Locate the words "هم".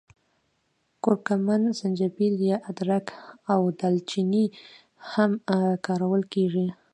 5.11-5.31